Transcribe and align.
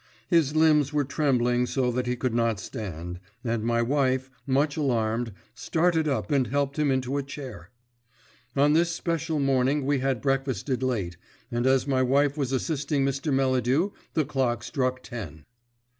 His 0.27 0.55
limbs 0.55 0.91
were 0.91 1.03
trembling 1.03 1.67
so 1.67 1.91
that 1.91 2.07
he 2.07 2.15
could 2.15 2.33
not 2.33 2.59
stand, 2.59 3.19
and 3.43 3.63
my 3.63 3.83
wife, 3.83 4.31
much 4.47 4.75
alarmed, 4.75 5.31
started 5.53 6.07
up 6.07 6.31
and 6.31 6.47
helped 6.47 6.79
him 6.79 6.89
into 6.89 7.17
a 7.17 7.21
chair. 7.21 7.69
On 8.55 8.73
this 8.73 8.89
special 8.89 9.39
morning 9.39 9.85
we 9.85 9.99
had 9.99 10.19
breakfasted 10.19 10.81
late, 10.81 11.17
and 11.51 11.67
as 11.67 11.85
my 11.85 12.01
wife 12.01 12.35
was 12.35 12.51
assisting 12.51 13.05
Mr. 13.05 13.31
Melladew 13.31 13.91
the 14.15 14.25
clock 14.25 14.63
struck 14.63 15.03
ten. 15.03 15.45